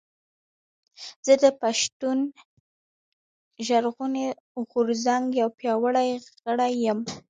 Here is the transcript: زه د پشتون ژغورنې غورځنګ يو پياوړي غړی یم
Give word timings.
زه 1.25 1.33
د 1.43 1.45
پشتون 1.59 2.19
ژغورنې 3.67 4.25
غورځنګ 4.69 5.25
يو 5.41 5.47
پياوړي 5.57 6.09
غړی 6.45 6.73
یم 6.85 6.99